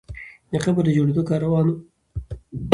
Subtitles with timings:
[0.51, 1.75] د قبر د جوړېدو کار روان وو.